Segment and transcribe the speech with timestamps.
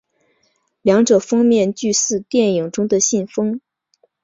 [0.81, 3.61] 两者封面俱似电影中的信封。